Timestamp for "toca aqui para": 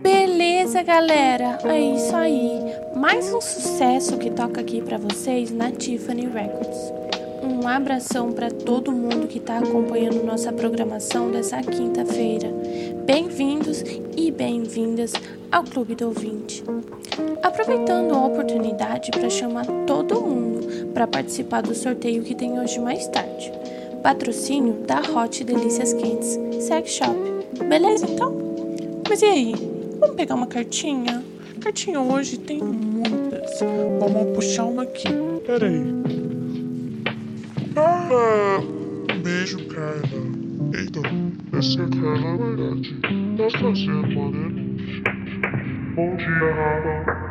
4.30-4.96